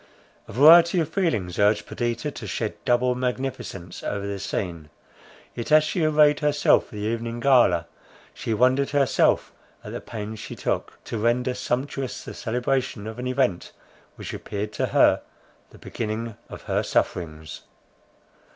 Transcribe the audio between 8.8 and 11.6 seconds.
herself at the pains she took, to render